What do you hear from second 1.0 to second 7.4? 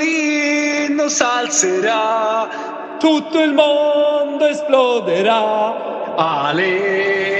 s'alzerà, tutto il mondo esploderà. Ale,